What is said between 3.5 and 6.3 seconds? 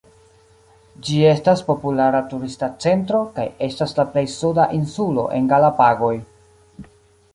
estas la plej suda insulo en Galapagoj.